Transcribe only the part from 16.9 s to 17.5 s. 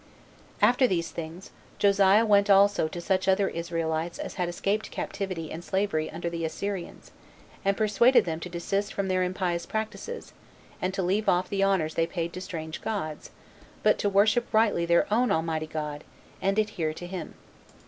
to him.